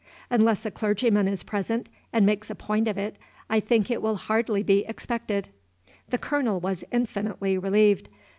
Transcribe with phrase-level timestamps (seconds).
[0.31, 3.19] Unless a clergyman is present and makes a point of it,
[3.51, 5.49] I think it will hardly be expected."
[6.09, 8.09] The Colonel was infinitely relieved.